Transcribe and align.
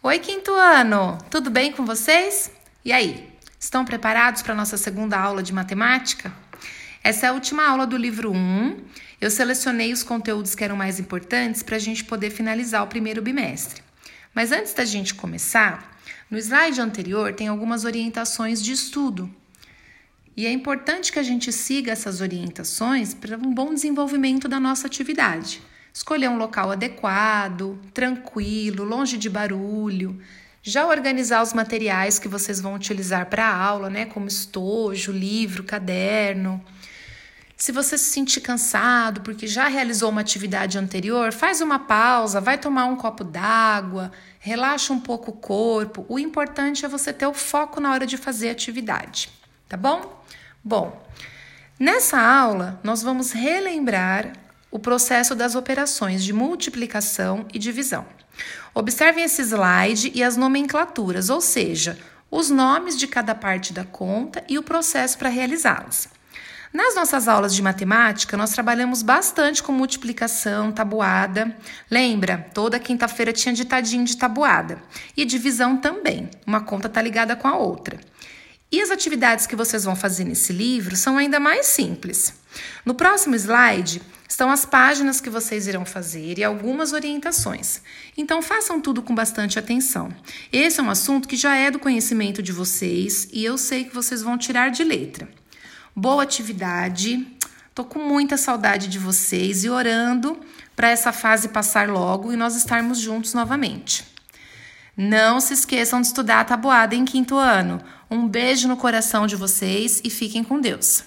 Oi, 0.00 0.20
quinto 0.20 0.52
ano! 0.52 1.18
Tudo 1.28 1.50
bem 1.50 1.72
com 1.72 1.84
vocês? 1.84 2.52
E 2.84 2.92
aí, 2.92 3.28
estão 3.58 3.84
preparados 3.84 4.42
para 4.42 4.52
a 4.52 4.56
nossa 4.56 4.76
segunda 4.76 5.18
aula 5.18 5.42
de 5.42 5.52
matemática? 5.52 6.32
Essa 7.02 7.26
é 7.26 7.28
a 7.30 7.32
última 7.32 7.66
aula 7.66 7.84
do 7.84 7.96
livro 7.96 8.30
1. 8.30 8.76
Eu 9.20 9.28
selecionei 9.28 9.92
os 9.92 10.04
conteúdos 10.04 10.54
que 10.54 10.62
eram 10.62 10.76
mais 10.76 11.00
importantes 11.00 11.64
para 11.64 11.74
a 11.74 11.80
gente 11.80 12.04
poder 12.04 12.30
finalizar 12.30 12.84
o 12.84 12.86
primeiro 12.86 13.20
bimestre. 13.20 13.82
Mas 14.32 14.52
antes 14.52 14.72
da 14.72 14.84
gente 14.84 15.16
começar, 15.16 16.00
no 16.30 16.38
slide 16.38 16.80
anterior 16.80 17.34
tem 17.34 17.48
algumas 17.48 17.84
orientações 17.84 18.62
de 18.62 18.70
estudo. 18.70 19.28
E 20.36 20.46
é 20.46 20.52
importante 20.52 21.10
que 21.10 21.18
a 21.18 21.24
gente 21.24 21.52
siga 21.52 21.90
essas 21.90 22.20
orientações 22.20 23.14
para 23.14 23.36
um 23.36 23.52
bom 23.52 23.74
desenvolvimento 23.74 24.46
da 24.46 24.60
nossa 24.60 24.86
atividade. 24.86 25.60
Escolher 25.98 26.28
um 26.28 26.38
local 26.38 26.70
adequado, 26.70 27.76
tranquilo, 27.92 28.84
longe 28.84 29.18
de 29.18 29.28
barulho. 29.28 30.22
Já 30.62 30.86
organizar 30.86 31.42
os 31.42 31.52
materiais 31.52 32.20
que 32.20 32.28
vocês 32.28 32.60
vão 32.60 32.74
utilizar 32.74 33.26
para 33.26 33.44
a 33.44 33.56
aula, 33.56 33.90
né, 33.90 34.04
como 34.04 34.28
estojo, 34.28 35.10
livro, 35.10 35.64
caderno. 35.64 36.64
Se 37.56 37.72
você 37.72 37.98
se 37.98 38.12
sentir 38.12 38.40
cansado 38.42 39.22
porque 39.22 39.48
já 39.48 39.66
realizou 39.66 40.10
uma 40.10 40.20
atividade 40.20 40.78
anterior, 40.78 41.32
faz 41.32 41.60
uma 41.60 41.80
pausa, 41.80 42.40
vai 42.40 42.56
tomar 42.56 42.84
um 42.84 42.94
copo 42.94 43.24
d'água, 43.24 44.12
relaxa 44.38 44.92
um 44.92 45.00
pouco 45.00 45.32
o 45.32 45.36
corpo. 45.36 46.06
O 46.08 46.16
importante 46.16 46.84
é 46.84 46.88
você 46.88 47.12
ter 47.12 47.26
o 47.26 47.34
foco 47.34 47.80
na 47.80 47.90
hora 47.90 48.06
de 48.06 48.16
fazer 48.16 48.50
a 48.50 48.52
atividade, 48.52 49.30
tá 49.68 49.76
bom? 49.76 50.24
Bom, 50.62 51.04
nessa 51.76 52.20
aula 52.20 52.78
nós 52.84 53.02
vamos 53.02 53.32
relembrar 53.32 54.30
o 54.70 54.78
processo 54.78 55.34
das 55.34 55.54
operações 55.54 56.22
de 56.22 56.32
multiplicação 56.32 57.46
e 57.52 57.58
divisão. 57.58 58.06
Observem 58.74 59.24
esse 59.24 59.42
slide 59.42 60.12
e 60.14 60.22
as 60.22 60.36
nomenclaturas, 60.36 61.30
ou 61.30 61.40
seja, 61.40 61.98
os 62.30 62.50
nomes 62.50 62.98
de 62.98 63.06
cada 63.06 63.34
parte 63.34 63.72
da 63.72 63.84
conta 63.84 64.44
e 64.48 64.58
o 64.58 64.62
processo 64.62 65.16
para 65.18 65.28
realizá-las. 65.28 66.08
Nas 66.72 66.94
nossas 66.94 67.26
aulas 67.26 67.54
de 67.54 67.62
matemática, 67.62 68.36
nós 68.36 68.50
trabalhamos 68.50 69.02
bastante 69.02 69.62
com 69.62 69.72
multiplicação, 69.72 70.70
tabuada. 70.70 71.56
Lembra? 71.90 72.46
Toda 72.52 72.78
quinta-feira 72.78 73.32
tinha 73.32 73.54
ditadinho 73.54 74.04
de 74.04 74.16
tabuada. 74.18 74.82
E 75.16 75.24
divisão 75.24 75.78
também. 75.78 76.28
Uma 76.46 76.60
conta 76.60 76.86
está 76.86 77.00
ligada 77.00 77.34
com 77.34 77.48
a 77.48 77.56
outra. 77.56 77.98
E 78.70 78.82
as 78.82 78.90
atividades 78.90 79.46
que 79.46 79.56
vocês 79.56 79.84
vão 79.84 79.96
fazer 79.96 80.24
nesse 80.24 80.52
livro 80.52 80.94
são 80.94 81.16
ainda 81.16 81.40
mais 81.40 81.66
simples. 81.66 82.34
No 82.84 82.94
próximo 82.94 83.34
slide 83.34 84.02
estão 84.28 84.50
as 84.50 84.66
páginas 84.66 85.22
que 85.22 85.30
vocês 85.30 85.66
irão 85.66 85.86
fazer 85.86 86.38
e 86.38 86.44
algumas 86.44 86.92
orientações. 86.92 87.80
Então 88.14 88.42
façam 88.42 88.78
tudo 88.78 89.02
com 89.02 89.14
bastante 89.14 89.58
atenção. 89.58 90.14
Esse 90.52 90.80
é 90.80 90.82
um 90.82 90.90
assunto 90.90 91.26
que 91.26 91.36
já 91.36 91.56
é 91.56 91.70
do 91.70 91.78
conhecimento 91.78 92.42
de 92.42 92.52
vocês 92.52 93.26
e 93.32 93.42
eu 93.42 93.56
sei 93.56 93.84
que 93.84 93.94
vocês 93.94 94.20
vão 94.20 94.36
tirar 94.36 94.70
de 94.70 94.84
letra. 94.84 95.26
Boa 95.96 96.22
atividade. 96.22 97.26
Tô 97.74 97.84
com 97.84 98.00
muita 98.00 98.36
saudade 98.36 98.88
de 98.88 98.98
vocês 98.98 99.64
e 99.64 99.70
orando 99.70 100.38
para 100.76 100.90
essa 100.90 101.10
fase 101.10 101.48
passar 101.48 101.88
logo 101.88 102.32
e 102.32 102.36
nós 102.36 102.54
estarmos 102.54 102.98
juntos 102.98 103.32
novamente. 103.32 104.17
Não 105.00 105.38
se 105.38 105.54
esqueçam 105.54 106.00
de 106.00 106.08
estudar 106.08 106.40
a 106.40 106.44
tabuada 106.44 106.92
em 106.92 107.04
quinto 107.04 107.36
ano. 107.36 107.80
Um 108.10 108.26
beijo 108.26 108.66
no 108.66 108.76
coração 108.76 109.28
de 109.28 109.36
vocês 109.36 110.00
e 110.02 110.10
fiquem 110.10 110.42
com 110.42 110.60
Deus. 110.60 111.04